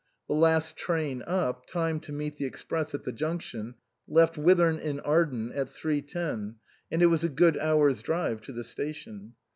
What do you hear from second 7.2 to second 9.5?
a good hour's drive to the station.